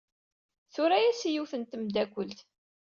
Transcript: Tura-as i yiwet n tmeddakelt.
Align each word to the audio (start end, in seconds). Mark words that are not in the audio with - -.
Tura-as 0.73 1.21
i 1.27 1.29
yiwet 1.31 1.53
n 1.55 1.63
tmeddakelt. 1.63 2.39